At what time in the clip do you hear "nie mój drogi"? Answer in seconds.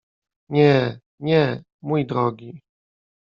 1.19-2.61